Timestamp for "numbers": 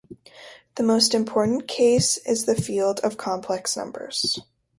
3.77-4.35